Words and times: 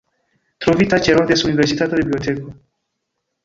Trovita 0.65 0.99
ĉe 1.07 1.15
Rhodes 1.19 1.45
Universitata 1.51 2.03
Biblioteko. 2.03 2.59